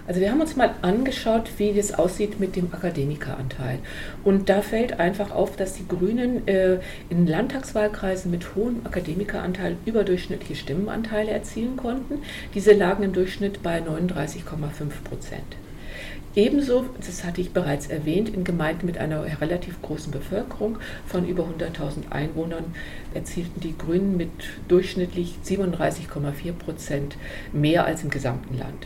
Also 0.07 0.21
wir 0.21 0.29
haben 0.29 0.41
uns 0.41 0.55
mal 0.55 0.75
angeschaut, 0.83 1.49
wie 1.57 1.71
es 1.71 1.93
aussieht 1.93 2.39
mit 2.39 2.55
dem 2.55 2.71
Akademikeranteil. 2.71 3.79
Und 4.23 4.49
da 4.49 4.61
fällt 4.61 4.99
einfach 4.99 5.31
auf, 5.31 5.55
dass 5.55 5.73
die 5.73 5.87
Grünen 5.87 6.47
äh, 6.47 6.77
in 7.09 7.25
Landtagswahlkreisen 7.25 8.29
mit 8.29 8.55
hohem 8.55 8.81
Akademikeranteil 8.83 9.77
überdurchschnittliche 9.85 10.55
Stimmenanteile 10.55 11.31
erzielen 11.31 11.75
konnten. 11.75 12.19
Diese 12.53 12.73
lagen 12.73 13.01
im 13.01 13.13
Durchschnitt 13.13 13.63
bei 13.63 13.79
39,5 13.79 14.43
Prozent. 15.03 15.57
Ebenso, 16.35 16.85
das 16.97 17.23
hatte 17.23 17.39
ich 17.39 17.53
bereits 17.53 17.87
erwähnt, 17.87 18.27
in 18.27 18.43
Gemeinden 18.43 18.85
mit 18.85 18.97
einer 18.97 19.23
relativ 19.39 19.81
großen 19.81 20.11
Bevölkerung 20.11 20.77
von 21.05 21.25
über 21.25 21.43
100.000 21.43 22.11
Einwohnern 22.11 22.65
erzielten 23.13 23.61
die 23.61 23.77
Grünen 23.77 24.17
mit 24.17 24.29
durchschnittlich 24.67 25.35
37,4 25.45 26.51
Prozent 26.51 27.15
mehr 27.53 27.85
als 27.85 28.03
im 28.03 28.09
gesamten 28.09 28.57
Land. 28.57 28.85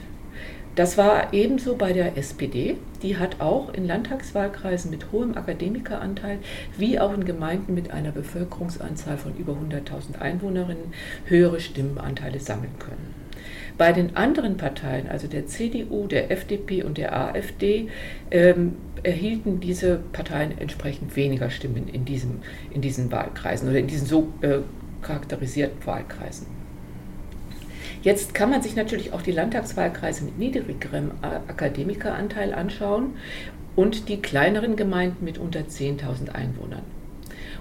Das 0.76 0.98
war 0.98 1.34
ebenso 1.34 1.76
bei 1.76 1.92
der 1.92 2.16
SPD. 2.18 2.78
Die 3.02 3.18
hat 3.18 3.42
auch 3.42 3.74
in 3.74 3.88
Landtagswahlkreisen 3.88 4.92
mit 4.92 5.12
hohem 5.12 5.36
Akademikeranteil 5.36 6.38
wie 6.78 7.00
auch 7.00 7.14
in 7.14 7.26
Gemeinden 7.26 7.74
mit 7.74 7.92
einer 7.92 8.12
Bevölkerungsanzahl 8.12 9.18
von 9.18 9.36
über 9.36 9.54
100.000 9.54 10.22
Einwohnerinnen 10.22 10.94
höhere 11.26 11.60
Stimmenanteile 11.60 12.40
sammeln 12.40 12.78
können. 12.78 13.19
Bei 13.80 13.94
den 13.94 14.18
anderen 14.18 14.58
Parteien, 14.58 15.08
also 15.08 15.30
der 15.30 15.48
CDU, 15.48 16.06
der 16.06 16.32
FDP 16.32 16.84
und 16.84 16.98
der 16.98 17.16
AfD, 17.16 17.88
ähm, 18.30 18.76
erhielten 19.04 19.62
diese 19.62 20.02
Parteien 20.12 20.58
entsprechend 20.58 21.16
weniger 21.16 21.50
Stimmen 21.50 21.88
in, 21.88 22.04
diesem, 22.04 22.42
in 22.72 22.82
diesen 22.82 23.10
Wahlkreisen 23.10 23.70
oder 23.70 23.80
in 23.80 23.88
diesen 23.88 24.06
so 24.06 24.34
äh, 24.42 24.58
charakterisierten 25.02 25.86
Wahlkreisen. 25.86 26.48
Jetzt 28.02 28.34
kann 28.34 28.50
man 28.50 28.62
sich 28.62 28.76
natürlich 28.76 29.14
auch 29.14 29.22
die 29.22 29.32
Landtagswahlkreise 29.32 30.26
mit 30.26 30.38
niedrigerem 30.38 31.12
Akademikeranteil 31.22 32.54
anschauen 32.54 33.14
und 33.78 34.10
die 34.10 34.22
kleineren 34.22 34.76
Gemeinden 34.76 35.24
mit 35.24 35.38
unter 35.38 35.62
10.000 35.62 36.34
Einwohnern. 36.34 36.84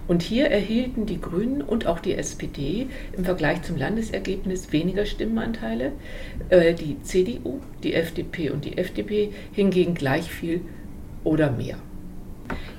Und 0.09 0.23
hier 0.23 0.51
erhielten 0.51 1.05
die 1.05 1.21
Grünen 1.21 1.61
und 1.61 1.87
auch 1.87 2.01
die 2.01 2.15
SPD 2.15 2.87
im 3.17 3.25
Vergleich 3.25 3.63
zum 3.63 3.77
Landesergebnis 3.77 4.73
weniger 4.73 5.05
Stimmenanteile. 5.05 5.93
Äh, 6.49 6.75
die 6.75 7.01
CDU, 7.03 7.61
die 7.83 7.95
FDP 7.95 8.51
und 8.51 8.65
die 8.65 8.79
FDP 8.79 9.31
hingegen 9.53 9.95
gleich 9.95 10.33
viel 10.33 10.63
oder 11.25 11.53
mehr. 11.53 11.77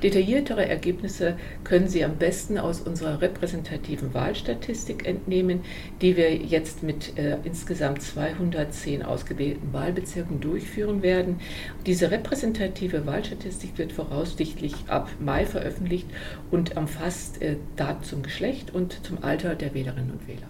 Detailliertere 0.03 0.67
Ergebnisse 0.67 1.37
können 1.63 1.87
Sie 1.89 2.05
am 2.05 2.15
besten 2.15 2.57
aus 2.57 2.81
unserer 2.81 3.21
repräsentativen 3.21 4.13
Wahlstatistik 4.13 5.05
entnehmen, 5.05 5.61
die 6.01 6.15
wir 6.15 6.35
jetzt 6.35 6.83
mit 6.83 7.17
äh, 7.17 7.37
insgesamt 7.43 8.01
210 8.01 9.03
ausgewählten 9.03 9.73
Wahlbezirken 9.73 10.39
durchführen 10.39 11.01
werden. 11.01 11.39
Diese 11.85 12.11
repräsentative 12.11 13.05
Wahlstatistik 13.05 13.77
wird 13.77 13.91
voraussichtlich 13.91 14.73
ab 14.87 15.09
Mai 15.19 15.45
veröffentlicht 15.45 16.07
und 16.49 16.77
umfasst 16.77 17.41
äh, 17.41 17.57
Daten 17.75 18.03
zum 18.03 18.23
Geschlecht 18.23 18.73
und 18.73 19.05
zum 19.05 19.23
Alter 19.23 19.55
der 19.55 19.73
Wählerinnen 19.73 20.11
und 20.11 20.27
Wähler. 20.27 20.47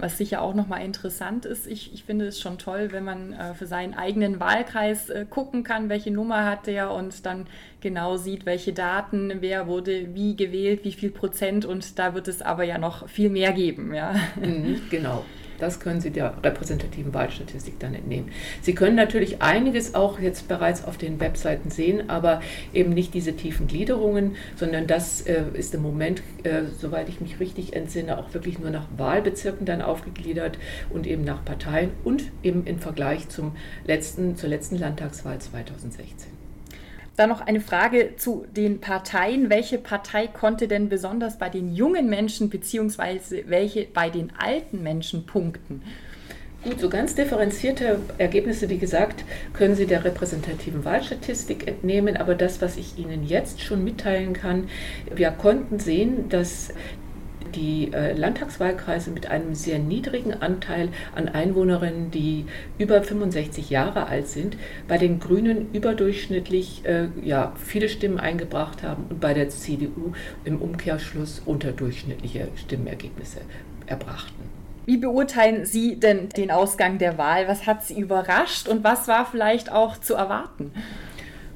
Was 0.00 0.18
sicher 0.18 0.42
auch 0.42 0.54
nochmal 0.54 0.84
interessant 0.84 1.44
ist, 1.44 1.66
ich, 1.66 1.92
ich 1.92 2.04
finde 2.04 2.26
es 2.26 2.40
schon 2.40 2.58
toll, 2.58 2.88
wenn 2.92 3.04
man 3.04 3.32
äh, 3.32 3.54
für 3.54 3.66
seinen 3.66 3.94
eigenen 3.94 4.40
Wahlkreis 4.40 5.10
äh, 5.10 5.26
gucken 5.28 5.62
kann, 5.62 5.88
welche 5.88 6.10
Nummer 6.10 6.44
hat 6.44 6.66
der 6.66 6.90
und 6.92 7.26
dann 7.26 7.46
genau 7.80 8.16
sieht, 8.16 8.46
welche 8.46 8.72
Daten, 8.72 9.32
wer 9.40 9.66
wurde 9.66 10.14
wie 10.14 10.36
gewählt, 10.36 10.80
wie 10.84 10.92
viel 10.92 11.10
Prozent 11.10 11.64
und 11.64 11.98
da 11.98 12.14
wird 12.14 12.28
es 12.28 12.42
aber 12.42 12.64
ja 12.64 12.78
noch 12.78 13.08
viel 13.08 13.30
mehr 13.30 13.52
geben. 13.52 13.94
Ja. 13.94 14.14
Mhm, 14.40 14.82
genau. 14.90 15.24
Das 15.60 15.78
können 15.78 16.00
Sie 16.00 16.10
der 16.10 16.34
repräsentativen 16.42 17.14
Wahlstatistik 17.14 17.78
dann 17.78 17.94
entnehmen. 17.94 18.30
Sie 18.62 18.74
können 18.74 18.96
natürlich 18.96 19.42
einiges 19.42 19.94
auch 19.94 20.18
jetzt 20.18 20.48
bereits 20.48 20.84
auf 20.84 20.96
den 20.96 21.20
Webseiten 21.20 21.70
sehen, 21.70 22.10
aber 22.10 22.40
eben 22.72 22.90
nicht 22.90 23.14
diese 23.14 23.34
tiefen 23.34 23.66
Gliederungen, 23.66 24.36
sondern 24.56 24.86
das 24.86 25.22
äh, 25.22 25.44
ist 25.54 25.74
im 25.74 25.82
Moment, 25.82 26.22
äh, 26.42 26.62
soweit 26.78 27.08
ich 27.08 27.20
mich 27.20 27.38
richtig 27.40 27.74
entsinne, 27.74 28.18
auch 28.18 28.34
wirklich 28.34 28.58
nur 28.58 28.70
nach 28.70 28.88
Wahlbezirken 28.96 29.66
dann 29.66 29.82
aufgegliedert 29.82 30.58
und 30.88 31.06
eben 31.06 31.24
nach 31.24 31.44
Parteien 31.44 31.90
und 32.04 32.24
eben 32.42 32.64
im 32.66 32.78
Vergleich 32.78 33.28
zum 33.28 33.52
letzten, 33.86 34.36
zur 34.36 34.48
letzten 34.48 34.78
Landtagswahl 34.78 35.38
2016. 35.38 36.49
Dann 37.16 37.28
noch 37.28 37.40
eine 37.40 37.60
Frage 37.60 38.16
zu 38.16 38.46
den 38.56 38.80
Parteien. 38.80 39.50
Welche 39.50 39.78
Partei 39.78 40.26
konnte 40.26 40.68
denn 40.68 40.88
besonders 40.88 41.38
bei 41.38 41.48
den 41.48 41.74
jungen 41.74 42.08
Menschen 42.08 42.48
bzw. 42.50 43.44
welche 43.46 43.86
bei 43.86 44.10
den 44.10 44.32
alten 44.38 44.82
Menschen 44.82 45.26
punkten? 45.26 45.82
Gut, 46.62 46.78
so 46.78 46.90
ganz 46.90 47.14
differenzierte 47.14 48.00
Ergebnisse, 48.18 48.68
wie 48.68 48.76
gesagt, 48.76 49.24
können 49.54 49.74
Sie 49.74 49.86
der 49.86 50.04
repräsentativen 50.04 50.84
Wahlstatistik 50.84 51.66
entnehmen. 51.66 52.18
Aber 52.18 52.34
das, 52.34 52.60
was 52.60 52.76
ich 52.76 52.98
Ihnen 52.98 53.26
jetzt 53.26 53.62
schon 53.62 53.82
mitteilen 53.82 54.34
kann, 54.34 54.68
wir 55.14 55.30
konnten 55.30 55.78
sehen, 55.78 56.28
dass 56.28 56.68
die 57.54 57.92
äh, 57.92 58.12
Landtagswahlkreise 58.12 59.10
mit 59.10 59.30
einem 59.30 59.54
sehr 59.54 59.78
niedrigen 59.78 60.34
Anteil 60.34 60.88
an 61.14 61.28
Einwohnerinnen, 61.28 62.10
die 62.10 62.46
über 62.78 63.02
65 63.02 63.70
Jahre 63.70 64.06
alt 64.06 64.28
sind, 64.28 64.56
bei 64.88 64.98
den 64.98 65.20
Grünen 65.20 65.72
überdurchschnittlich 65.72 66.84
äh, 66.84 67.08
ja, 67.22 67.52
viele 67.64 67.88
Stimmen 67.88 68.18
eingebracht 68.18 68.82
haben 68.82 69.04
und 69.08 69.20
bei 69.20 69.34
der 69.34 69.48
CDU 69.48 70.12
im 70.44 70.60
Umkehrschluss 70.60 71.42
unterdurchschnittliche 71.44 72.48
Stimmenergebnisse 72.56 73.40
erbrachten. 73.86 74.50
Wie 74.86 74.96
beurteilen 74.96 75.66
Sie 75.66 76.00
denn 76.00 76.30
den 76.30 76.50
Ausgang 76.50 76.98
der 76.98 77.18
Wahl? 77.18 77.46
Was 77.46 77.66
hat 77.66 77.84
Sie 77.84 78.00
überrascht 78.00 78.66
und 78.66 78.82
was 78.82 79.06
war 79.08 79.24
vielleicht 79.24 79.70
auch 79.70 79.98
zu 79.98 80.14
erwarten? 80.14 80.72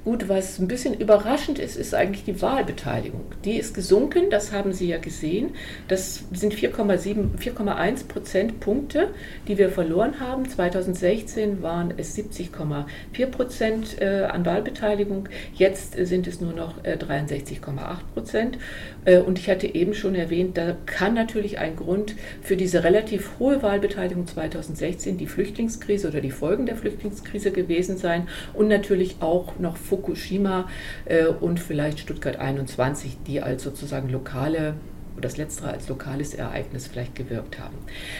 Gut, 0.04 0.28
was 0.28 0.58
ein 0.58 0.68
bisschen 0.68 0.92
überraschend 0.92 1.58
ist, 1.58 1.76
ist 1.76 1.94
eigentlich 1.94 2.24
die 2.24 2.42
Wahlbeteiligung. 2.42 3.22
Die 3.46 3.56
ist 3.56 3.72
gesunken, 3.72 4.28
das 4.28 4.52
haben 4.52 4.74
Sie 4.74 4.86
ja 4.86 4.98
gesehen. 4.98 5.54
Das 5.88 6.24
sind 6.30 6.54
4,1 6.54 8.06
Prozentpunkte, 8.06 9.08
die 9.48 9.56
wir 9.56 9.70
verloren 9.70 10.20
haben. 10.20 10.46
2016 10.46 11.62
waren 11.62 11.94
es 11.96 12.18
70,4 12.18 13.26
Prozent 13.30 14.02
äh, 14.02 14.24
an 14.24 14.44
Wahlbeteiligung. 14.44 15.30
Jetzt 15.54 15.96
sind 15.96 16.26
es 16.26 16.38
nur 16.38 16.52
noch 16.52 16.82
63,8 16.84 17.62
äh, 17.62 17.96
Prozent. 18.12 18.58
Äh, 19.06 19.20
und 19.20 19.38
ich 19.38 19.48
hatte 19.48 19.74
eben 19.74 19.94
schon 19.94 20.14
erwähnt, 20.16 20.58
da 20.58 20.76
kann 20.84 21.14
natürlich 21.14 21.58
ein 21.58 21.76
Grund 21.76 22.14
für 22.42 22.56
diese 22.56 22.84
relativ 22.84 23.38
hohe 23.38 23.62
Wahlbeteiligung 23.62 24.26
2016 24.26 25.16
die 25.16 25.26
Flüchtlingskrise 25.26 26.08
oder 26.08 26.20
die 26.20 26.30
Folgen 26.30 26.66
der 26.66 26.76
Flüchtlingskrise 26.76 27.52
gewesen 27.52 27.96
sein 27.96 28.28
und 28.52 28.68
natürlich 28.68 29.16
auch 29.20 29.58
noch 29.58 29.78
Fukushima 29.94 30.68
äh, 31.04 31.26
und 31.26 31.60
vielleicht 31.60 32.00
Stuttgart 32.00 32.36
21, 32.36 33.18
die 33.26 33.40
als 33.40 33.62
sozusagen 33.62 34.08
lokale 34.08 34.74
das 35.20 35.36
letztere 35.36 35.70
als 35.70 35.88
lokales 35.88 36.34
Ereignis 36.34 36.86
vielleicht 36.86 37.14
gewirkt 37.14 37.58
haben. 37.58 37.76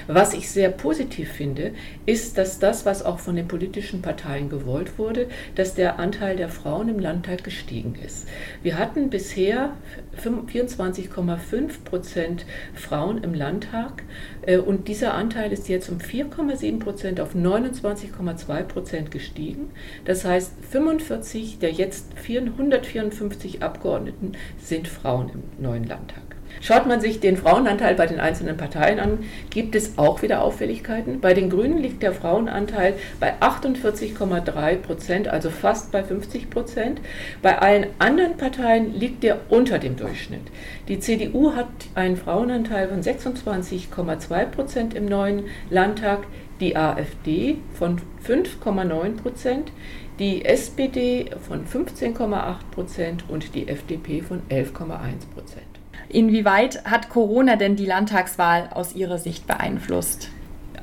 Was 0.06 0.34
ich 0.34 0.50
sehr 0.50 0.70
positiv 0.70 1.30
finde, 1.30 1.72
ist, 2.06 2.38
dass 2.38 2.58
das, 2.58 2.86
was 2.86 3.04
auch 3.04 3.18
von 3.18 3.36
den 3.36 3.48
politischen 3.48 4.02
Parteien 4.02 4.48
gewollt 4.48 4.98
wurde, 4.98 5.28
dass 5.54 5.74
der 5.74 5.98
Anteil 5.98 6.36
der 6.36 6.48
Frauen 6.48 6.88
im 6.88 6.98
Landtag 6.98 7.44
gestiegen 7.44 7.94
ist. 8.04 8.28
Wir 8.62 8.78
hatten 8.78 9.10
bisher 9.10 9.76
24,5 10.22 11.84
Prozent 11.84 12.46
Frauen 12.74 13.22
im 13.22 13.34
Landtag 13.34 14.02
äh, 14.42 14.58
und 14.58 14.88
dieser 14.88 15.14
Anteil 15.14 15.52
ist 15.52 15.68
jetzt 15.68 15.88
um 15.88 15.98
4,7 15.98 16.78
Prozent 16.78 17.20
auf 17.20 17.34
29,2 17.34 18.62
Prozent 18.64 19.10
gestiegen. 19.10 19.70
Das 20.04 20.24
heißt, 20.24 20.52
45 20.70 21.58
der 21.58 21.72
jetzt 21.72 22.06
154 22.26 23.62
Abgeordneten 23.62 24.32
sind 24.58 24.88
Frauen 24.88 25.30
im 25.30 25.62
neuen 25.62 25.84
Landtag. 25.84 26.23
Schaut 26.64 26.86
man 26.86 26.98
sich 26.98 27.20
den 27.20 27.36
Frauenanteil 27.36 27.94
bei 27.94 28.06
den 28.06 28.20
einzelnen 28.20 28.56
Parteien 28.56 28.98
an, 28.98 29.18
gibt 29.50 29.74
es 29.74 29.98
auch 29.98 30.22
wieder 30.22 30.40
Auffälligkeiten. 30.40 31.20
Bei 31.20 31.34
den 31.34 31.50
Grünen 31.50 31.76
liegt 31.76 32.02
der 32.02 32.14
Frauenanteil 32.14 32.94
bei 33.20 33.34
48,3 33.40 34.76
Prozent, 34.76 35.28
also 35.28 35.50
fast 35.50 35.92
bei 35.92 36.02
50 36.02 36.48
Prozent. 36.48 37.02
Bei 37.42 37.58
allen 37.58 37.88
anderen 37.98 38.38
Parteien 38.38 38.98
liegt 38.98 39.24
er 39.24 39.40
unter 39.50 39.78
dem 39.78 39.96
Durchschnitt. 39.96 40.40
Die 40.88 40.98
CDU 41.00 41.54
hat 41.54 41.68
einen 41.94 42.16
Frauenanteil 42.16 42.88
von 42.88 43.02
26,2 43.02 44.46
Prozent 44.46 44.94
im 44.94 45.04
neuen 45.04 45.44
Landtag, 45.68 46.20
die 46.60 46.78
AfD 46.78 47.58
von 47.74 48.00
5,9 48.26 49.16
Prozent, 49.18 49.70
die 50.18 50.46
SPD 50.46 51.26
von 51.46 51.66
15,8 51.66 52.54
Prozent 52.70 53.24
und 53.28 53.54
die 53.54 53.68
FDP 53.68 54.22
von 54.22 54.40
11,1 54.48 55.26
Prozent. 55.34 55.73
Inwieweit 56.14 56.84
hat 56.84 57.08
Corona 57.08 57.56
denn 57.56 57.74
die 57.74 57.86
Landtagswahl 57.86 58.68
aus 58.72 58.94
Ihrer 58.94 59.18
Sicht 59.18 59.48
beeinflusst? 59.48 60.28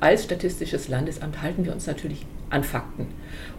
Als 0.02 0.26
Statistisches 0.26 0.90
Landesamt 0.90 1.42
halten 1.42 1.64
wir 1.64 1.72
uns 1.72 1.88
natürlich 1.88 2.26
an 2.52 2.64
Fakten. 2.64 3.08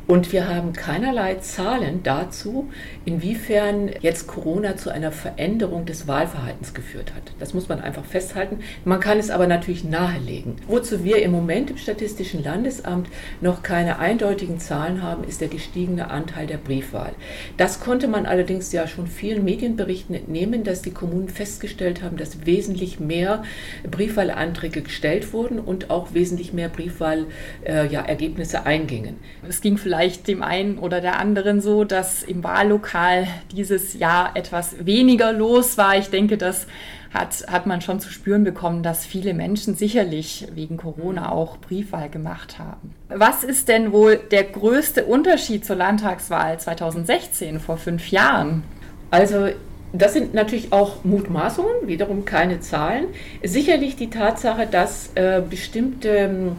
Und 0.09 0.33
wir 0.33 0.49
haben 0.49 0.73
keinerlei 0.73 1.37
Zahlen 1.37 2.03
dazu, 2.03 2.69
inwiefern 3.05 3.89
jetzt 4.01 4.27
Corona 4.27 4.77
zu 4.77 4.91
einer 4.91 5.13
Veränderung 5.13 5.87
des 5.87 6.09
Wahlverhaltens 6.09 6.75
geführt 6.75 7.15
hat. 7.15 7.33
Das 7.39 7.55
muss 7.55 7.69
man 7.69 7.81
einfach 7.81 8.05
festhalten. 8.05 8.59
Man 8.85 8.99
kann 8.99 9.19
es 9.19 9.31
aber 9.31 9.47
natürlich 9.47 9.85
nahelegen. 9.85 10.57
Wozu 10.67 11.05
wir 11.05 11.23
im 11.23 11.31
Moment 11.31 11.71
im 11.71 11.77
Statistischen 11.77 12.43
Landesamt 12.43 13.09
noch 13.41 13.63
keine 13.63 14.01
eindeutigen 14.01 14.59
Zahlen 14.59 15.03
haben, 15.03 15.23
ist 15.23 15.41
der 15.41 15.49
gestiegene 15.49 16.11
Anteil 16.11 16.49
der 16.49 16.57
Briefwahl. 16.57 17.13
Das 17.57 17.79
konnte 17.79 18.09
man 18.09 18.27
allerdings 18.27 18.73
ja 18.73 18.89
schon 18.89 19.07
vielen 19.07 19.45
Medienberichten 19.45 20.17
entnehmen, 20.17 20.65
dass 20.65 20.83
die 20.83 20.91
Kommunen 20.91 21.29
festgestellt 21.29 22.03
haben, 22.03 22.17
dass 22.17 22.45
wesentlich 22.45 22.99
mehr 22.99 23.45
Briefwahlanträge 23.89 24.83
gestellt 24.83 25.33
wurden 25.33 25.61
und 25.61 25.91
auch 25.91 26.13
wesentlich 26.13 26.53
mehr 26.53 26.69
Briefwahlergebnisse 26.69 28.57
äh, 28.57 28.61
ja, 28.61 28.67
eingingen. 28.83 29.19
Es 29.49 29.61
ging 29.61 29.77
vielleicht 29.77 30.29
dem 30.29 30.43
einen 30.43 30.79
oder 30.79 31.01
der 31.01 31.19
anderen 31.19 31.61
so, 31.61 31.85
dass 31.85 32.23
im 32.23 32.45
Wahllokal 32.45 33.27
dieses 33.53 33.95
Jahr 33.95 34.37
etwas 34.37 34.85
weniger 34.85 35.33
los 35.33 35.79
war. 35.79 35.97
Ich 35.97 36.11
denke, 36.11 36.37
das 36.37 36.67
hat, 37.13 37.45
hat 37.49 37.67
man 37.67 37.81
schon 37.81 38.01
zu 38.01 38.11
spüren 38.11 38.45
bekommen, 38.45 38.83
dass 38.83 39.05
viele 39.05 39.35
Menschen 39.35 39.75
sicherlich 39.75 40.49
wegen 40.55 40.77
Corona 40.77 41.31
auch 41.31 41.59
Briefwahl 41.59 42.09
gemacht 42.09 42.59
haben. 42.59 42.95
Was 43.09 43.45
ist 43.45 43.69
denn 43.69 43.93
wohl 43.93 44.17
der 44.17 44.45
größte 44.45 45.05
Unterschied 45.05 45.65
zur 45.65 45.77
Landtagswahl 45.77 46.59
2016 46.59 47.61
vor 47.61 47.77
fünf 47.77 48.11
Jahren? 48.11 48.63
Also 49.11 49.49
das 49.93 50.15
sind 50.15 50.33
natürlich 50.33 50.73
auch 50.73 51.05
Mutmaßungen, 51.05 51.87
wiederum 51.87 52.25
keine 52.25 52.61
Zahlen. 52.61 53.09
Sicherlich 53.43 53.95
die 53.95 54.09
Tatsache, 54.09 54.67
dass 54.67 55.11
äh, 55.17 55.43
bestimmte 55.49 56.09
ähm, 56.09 56.57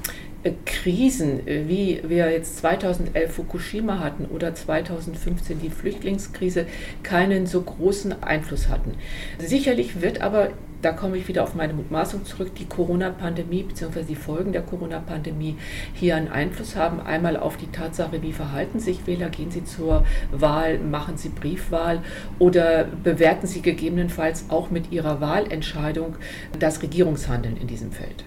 Krisen, 0.66 1.42
wie 1.46 2.02
wir 2.06 2.30
jetzt 2.30 2.58
2011 2.58 3.32
Fukushima 3.34 4.00
hatten 4.00 4.26
oder 4.26 4.54
2015 4.54 5.62
die 5.62 5.70
Flüchtlingskrise, 5.70 6.66
keinen 7.02 7.48
so 7.48 7.62
großen 7.62 8.22
Einfluss 8.24 8.68
hatten. 8.68 8.92
Sicherlich 9.40 10.02
wird 10.02 10.22
aber, 10.22 10.50
da 10.82 10.92
komme 10.92 11.16
ich 11.16 11.30
wieder 11.30 11.44
auf 11.44 11.56
meine 11.56 11.74
Mutmaßung 11.74 12.26
zurück, 12.26 12.56
die 12.56 12.66
Corona-Pandemie 12.66 13.64
bzw. 13.64 14.04
die 14.04 14.16
Folgen 14.16 14.52
der 14.52 14.64
Corona-Pandemie 14.64 15.56
hier 15.94 16.18
einen 16.18 16.28
Einfluss 16.28 16.76
haben. 16.76 17.00
Einmal 17.00 17.38
auf 17.38 17.56
die 17.56 17.72
Tatsache, 17.72 18.22
wie 18.22 18.34
verhalten 18.34 18.80
sich 18.80 19.08
Wähler, 19.08 19.30
gehen 19.30 19.50
sie 19.50 19.64
zur 19.64 20.06
Wahl, 20.32 20.78
machen 20.80 21.16
sie 21.16 21.30
Briefwahl 21.30 22.02
oder 22.40 22.84
bewerten 22.84 23.48
sie 23.48 23.62
gegebenenfalls 23.62 24.50
auch 24.50 24.72
mit 24.72 24.92
ihrer 24.92 25.22
Wahlentscheidung 25.22 26.18
das 26.60 26.82
Regierungshandeln 26.82 27.56
in 27.56 27.68
diesem 27.68 27.94
Feld. 27.94 28.26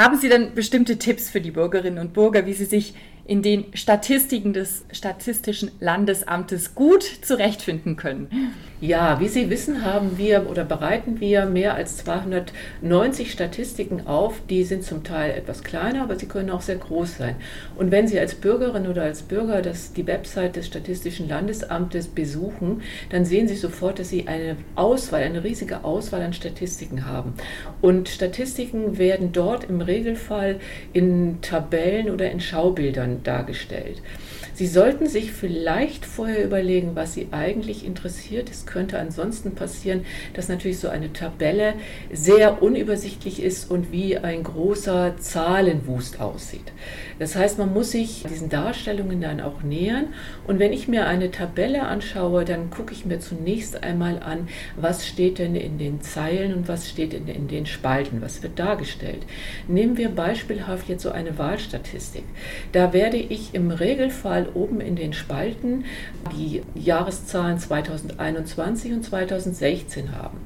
Haben 0.00 0.16
Sie 0.16 0.30
denn 0.30 0.54
bestimmte 0.54 0.96
Tipps 0.96 1.28
für 1.28 1.42
die 1.42 1.50
Bürgerinnen 1.50 1.98
und 1.98 2.14
Bürger, 2.14 2.46
wie 2.46 2.54
sie 2.54 2.64
sich 2.64 2.94
in 3.30 3.42
den 3.42 3.66
Statistiken 3.74 4.52
des 4.52 4.84
Statistischen 4.90 5.70
Landesamtes 5.78 6.74
gut 6.74 7.04
zurechtfinden 7.04 7.94
können? 7.94 8.26
Ja, 8.80 9.20
wie 9.20 9.28
Sie 9.28 9.50
wissen, 9.50 9.84
haben 9.84 10.16
wir 10.16 10.48
oder 10.50 10.64
bereiten 10.64 11.20
wir 11.20 11.44
mehr 11.44 11.74
als 11.74 11.98
290 11.98 13.30
Statistiken 13.30 14.06
auf. 14.06 14.40
Die 14.48 14.64
sind 14.64 14.84
zum 14.84 15.04
Teil 15.04 15.32
etwas 15.32 15.62
kleiner, 15.62 16.02
aber 16.02 16.18
sie 16.18 16.26
können 16.26 16.48
auch 16.48 16.62
sehr 16.62 16.76
groß 16.76 17.18
sein. 17.18 17.36
Und 17.76 17.90
wenn 17.90 18.08
Sie 18.08 18.18
als 18.18 18.34
Bürgerin 18.34 18.86
oder 18.88 19.02
als 19.02 19.20
Bürger 19.20 19.60
das, 19.60 19.92
die 19.92 20.06
Website 20.06 20.56
des 20.56 20.66
Statistischen 20.66 21.28
Landesamtes 21.28 22.08
besuchen, 22.08 22.80
dann 23.10 23.26
sehen 23.26 23.48
Sie 23.48 23.54
sofort, 23.54 23.98
dass 23.98 24.08
Sie 24.08 24.26
eine 24.26 24.56
Auswahl, 24.76 25.22
eine 25.22 25.44
riesige 25.44 25.84
Auswahl 25.84 26.22
an 26.22 26.32
Statistiken 26.32 27.04
haben. 27.04 27.34
Und 27.82 28.08
Statistiken 28.08 28.96
werden 28.96 29.32
dort 29.32 29.64
im 29.64 29.82
Regelfall 29.82 30.58
in 30.94 31.42
Tabellen 31.42 32.10
oder 32.10 32.30
in 32.30 32.40
Schaubildern 32.40 33.19
dargestellt. 33.22 34.00
Sie 34.54 34.66
sollten 34.66 35.06
sich 35.06 35.32
vielleicht 35.32 36.04
vorher 36.04 36.44
überlegen, 36.44 36.92
was 36.94 37.14
Sie 37.14 37.28
eigentlich 37.30 37.84
interessiert. 37.84 38.50
Es 38.50 38.66
könnte 38.66 38.98
ansonsten 38.98 39.54
passieren, 39.54 40.04
dass 40.34 40.48
natürlich 40.48 40.78
so 40.78 40.88
eine 40.88 41.12
Tabelle 41.12 41.74
sehr 42.12 42.62
unübersichtlich 42.62 43.42
ist 43.42 43.70
und 43.70 43.92
wie 43.92 44.18
ein 44.18 44.42
großer 44.42 45.16
Zahlenwust 45.18 46.20
aussieht. 46.20 46.72
Das 47.18 47.36
heißt, 47.36 47.58
man 47.58 47.72
muss 47.74 47.90
sich 47.90 48.24
diesen 48.30 48.48
Darstellungen 48.48 49.20
dann 49.20 49.40
auch 49.40 49.62
nähern. 49.62 50.06
Und 50.46 50.58
wenn 50.58 50.72
ich 50.72 50.88
mir 50.88 51.06
eine 51.06 51.30
Tabelle 51.30 51.82
anschaue, 51.82 52.46
dann 52.46 52.70
gucke 52.70 52.94
ich 52.94 53.04
mir 53.04 53.20
zunächst 53.20 53.82
einmal 53.82 54.22
an, 54.22 54.48
was 54.76 55.06
steht 55.06 55.38
denn 55.38 55.54
in 55.54 55.76
den 55.76 56.00
Zeilen 56.00 56.54
und 56.54 56.68
was 56.68 56.88
steht 56.88 57.12
in, 57.12 57.28
in 57.28 57.46
den 57.46 57.66
Spalten, 57.66 58.22
was 58.22 58.42
wird 58.42 58.58
dargestellt. 58.58 59.26
Nehmen 59.68 59.96
wir 59.98 60.08
beispielhaft 60.08 60.88
jetzt 60.88 61.02
so 61.02 61.10
eine 61.10 61.36
Wahlstatistik. 61.36 62.24
Da 62.72 62.92
werde 62.92 63.18
ich 63.18 63.54
im 63.54 63.70
Regelfall 63.70 64.48
oben 64.54 64.80
in 64.80 64.96
den 64.96 65.12
Spalten 65.12 65.84
die 66.36 66.62
Jahreszahlen 66.74 67.58
2021 67.58 68.92
und 68.92 69.04
2016 69.04 70.16
haben. 70.16 70.38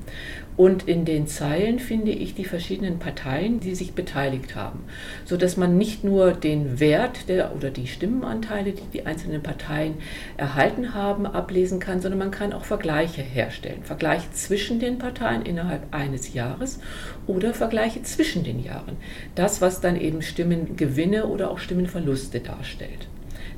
Und 0.56 0.86
in 0.86 1.04
den 1.04 1.26
Zeilen 1.26 1.80
finde 1.80 2.12
ich 2.12 2.34
die 2.34 2.44
verschiedenen 2.44 3.00
Parteien, 3.00 3.58
die 3.58 3.74
sich 3.74 3.94
beteiligt 3.94 4.54
haben, 4.54 4.84
sodass 5.24 5.56
man 5.56 5.76
nicht 5.76 6.04
nur 6.04 6.32
den 6.32 6.78
Wert 6.78 7.28
der, 7.28 7.56
oder 7.56 7.70
die 7.70 7.88
Stimmenanteile, 7.88 8.72
die 8.72 8.86
die 8.92 9.06
einzelnen 9.06 9.42
Parteien 9.42 9.94
erhalten 10.36 10.94
haben, 10.94 11.26
ablesen 11.26 11.80
kann, 11.80 12.00
sondern 12.00 12.20
man 12.20 12.30
kann 12.30 12.52
auch 12.52 12.64
Vergleiche 12.64 13.22
herstellen. 13.22 13.82
Vergleiche 13.82 14.30
zwischen 14.32 14.78
den 14.78 14.98
Parteien 14.98 15.42
innerhalb 15.42 15.92
eines 15.92 16.34
Jahres 16.34 16.78
oder 17.26 17.52
Vergleiche 17.52 18.02
zwischen 18.02 18.44
den 18.44 18.62
Jahren. 18.62 18.96
Das, 19.34 19.60
was 19.60 19.80
dann 19.80 20.00
eben 20.00 20.22
Stimmengewinne 20.22 21.26
oder 21.26 21.50
auch 21.50 21.58
Stimmenverluste 21.58 22.38
darstellt. 22.38 23.08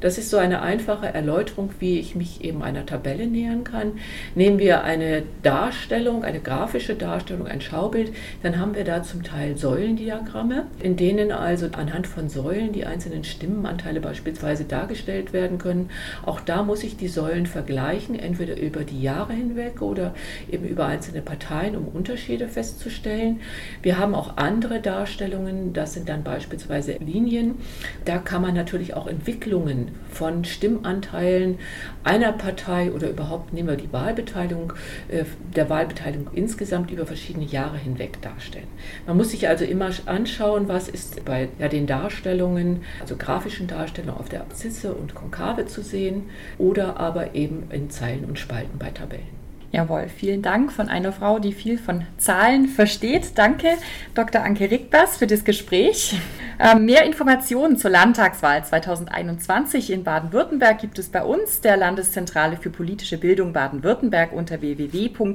Das 0.01 0.19
ist 0.19 0.31
so 0.31 0.37
eine 0.37 0.61
einfache 0.63 1.07
Erläuterung, 1.07 1.71
wie 1.79 1.99
ich 1.99 2.15
mich 2.15 2.45
eben 2.45 2.63
einer 2.63 2.85
Tabelle 2.85 3.27
nähern 3.27 3.65
kann. 3.65 3.93
Nehmen 4.35 4.59
wir 4.59 4.85
eine 4.85 5.23
Darstellung, 5.43 6.23
eine 6.23 6.41
grafische 6.41 6.95
Darstellung, 6.95 7.47
ein 7.47 7.61
Schaubild, 7.61 8.13
dann 8.43 8.59
haben 8.59 8.75
wir 8.75 8.85
da 8.85 9.03
zum 9.03 9.23
Teil 9.23 9.57
Säulendiagramme, 9.57 10.67
in 10.81 10.97
denen 10.97 11.33
also 11.33 11.67
anhand 11.73 12.07
von 12.07 12.29
Säulen 12.29 12.73
die 12.73 12.85
einzelnen 12.85 13.25
Stimmenanteile 13.25 14.01
beispielsweise 14.01 14.65
dargestellt 14.65 15.33
werden 15.33 15.59
können. 15.59 15.91
Auch 16.25 16.41
da 16.41 16.63
muss 16.63 16.85
ich 16.85 16.97
die 16.97 17.09
Säulen 17.09 17.47
vergleichen, 17.47 18.19
entweder 18.19 18.59
über 18.59 18.85
die 18.85 19.01
Jahre 19.01 19.33
hinweg 19.33 19.81
oder 19.81 20.15
eben 20.51 20.67
über 20.67 20.87
einzelne 20.87 21.23
Parteien, 21.23 21.77
um 21.77 21.89
Unterschiede 21.89 22.49
festzustellen. 22.49 23.41
Wir 23.83 23.99
haben 23.99 24.15
auch 24.15 24.37
andere 24.37 24.81
Darstellungen, 24.81 25.73
das 25.73 25.95
sind 25.95 26.09
dann 26.09 26.23
beispielsweise 26.23 26.93
Linien. 26.99 27.57
Da 28.05 28.19
kann 28.19 28.43
man 28.43 28.55
natürlich 28.55 28.95
auch 28.95 29.07
Entwicklungen 29.07 29.86
von 30.11 30.45
Stimmanteilen 30.45 31.59
einer 32.05 32.33
Partei 32.33 32.91
oder 32.93 33.11
überhaupt 33.11 33.53
nehmen 33.53 33.69
wir 33.69 33.77
die 33.77 33.93
Wahlbeteiligung, 33.93 34.73
äh, 35.09 35.25
der 35.55 35.69
Wahlbeteiligung 35.69 36.29
insgesamt 36.33 36.91
über 36.91 37.07
verschiedene 37.07 37.45
Jahre 37.45 37.77
hinweg 37.77 38.23
darstellen. 38.23 38.69
Man 39.07 39.17
muss 39.17 39.31
sich 39.31 39.49
also 39.49 39.65
immer 39.65 39.91
anschauen, 40.07 40.69
was 40.69 40.89
ist 40.89 41.25
bei 41.25 41.49
ja, 41.59 41.69
den 41.69 41.87
Darstellungen, 41.87 42.83
also 43.01 43.17
grafischen 43.17 43.67
Darstellungen 43.67 44.19
auf 44.19 44.29
der 44.29 44.41
Abszisse 44.41 44.93
und 44.95 45.15
Konkave 45.15 45.67
zu 45.67 45.83
sehen 45.83 46.25
oder 46.59 46.99
aber 46.99 47.35
eben 47.35 47.71
in 47.71 47.91
Zeilen 47.91 48.25
und 48.25 48.39
Spalten 48.39 48.79
bei 48.79 48.91
Tabellen. 48.91 49.36
Jawohl, 49.77 50.09
vielen 50.09 50.41
Dank 50.41 50.73
von 50.73 50.89
einer 50.89 51.13
Frau, 51.13 51.39
die 51.39 51.53
viel 51.53 51.77
von 51.77 52.07
Zahlen 52.17 52.67
versteht. 52.67 53.33
Danke, 53.37 53.77
Dr. 54.15 54.43
Anke 54.43 54.71
Rickbers, 54.71 55.19
für 55.19 55.27
das 55.27 55.45
Gespräch. 55.45 56.19
Ähm, 56.59 56.87
mehr 56.87 57.05
Informationen 57.05 57.77
zur 57.77 57.91
Landtagswahl 57.91 58.65
2021 58.65 59.91
in 59.91 60.03
Baden-Württemberg 60.03 60.79
gibt 60.79 60.99
es 60.99 61.11
bei 61.11 61.23
uns, 61.23 61.61
der 61.61 61.77
Landeszentrale 61.77 62.57
für 62.57 62.71
politische 62.71 63.19
Bildung 63.19 63.53
Baden-Württemberg 63.53 64.33
unter 64.33 64.63
www.lpb-bw.de 64.63 65.35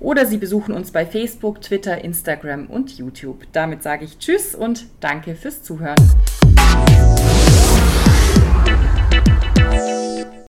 oder 0.00 0.26
Sie 0.26 0.38
besuchen 0.38 0.74
uns 0.74 0.90
bei 0.90 1.06
Facebook, 1.06 1.60
Twitter, 1.60 2.02
Instagram 2.02 2.66
und 2.66 2.98
YouTube. 2.98 3.44
Damit 3.52 3.84
sage 3.84 4.04
ich 4.04 4.18
Tschüss 4.18 4.56
und 4.56 4.86
danke 4.98 5.36
fürs 5.36 5.62
Zuhören. 5.62 5.94